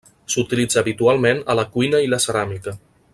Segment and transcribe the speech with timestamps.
[0.35, 2.79] S'utilitza habitualment a la cuina i la ceràmica.